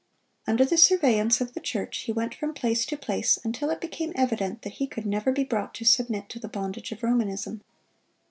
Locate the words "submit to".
5.85-6.39